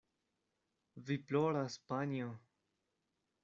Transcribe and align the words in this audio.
Vi 1.11 1.19
ploras, 1.31 1.77
panjo! 1.93 2.33